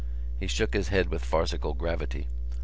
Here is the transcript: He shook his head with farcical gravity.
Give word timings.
He 0.39 0.47
shook 0.47 0.73
his 0.73 0.87
head 0.87 1.09
with 1.09 1.23
farcical 1.23 1.75
gravity. 1.75 2.25